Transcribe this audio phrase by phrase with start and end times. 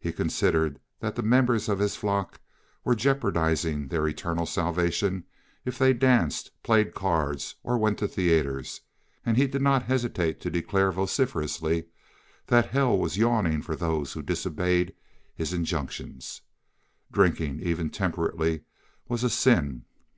[0.00, 2.40] He considered that the members of his flock
[2.84, 5.24] were jeopardizing their eternal salvation
[5.62, 8.80] if they danced, played cards, or went to theaters,
[9.26, 11.84] and he did not hesitate to declare vociferously
[12.46, 14.94] that hell was yawning for those who disobeyed
[15.34, 16.40] his injunctions.
[17.12, 18.62] Drinking, even temperately,
[19.06, 19.84] was a sin.